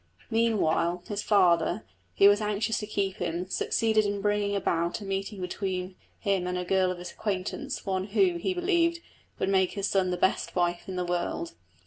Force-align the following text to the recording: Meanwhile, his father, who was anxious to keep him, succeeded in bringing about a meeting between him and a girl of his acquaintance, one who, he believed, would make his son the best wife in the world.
Meanwhile, 0.31 1.03
his 1.07 1.21
father, 1.21 1.83
who 2.17 2.27
was 2.27 2.41
anxious 2.41 2.79
to 2.79 2.87
keep 2.87 3.17
him, 3.17 3.47
succeeded 3.51 4.03
in 4.03 4.19
bringing 4.19 4.55
about 4.55 4.99
a 4.99 5.05
meeting 5.05 5.39
between 5.39 5.93
him 6.19 6.47
and 6.47 6.57
a 6.57 6.65
girl 6.65 6.89
of 6.89 6.97
his 6.97 7.11
acquaintance, 7.11 7.85
one 7.85 8.05
who, 8.07 8.37
he 8.37 8.55
believed, 8.55 8.99
would 9.37 9.49
make 9.49 9.73
his 9.73 9.87
son 9.87 10.09
the 10.09 10.17
best 10.17 10.55
wife 10.55 10.89
in 10.89 10.95
the 10.95 11.05
world. 11.05 11.53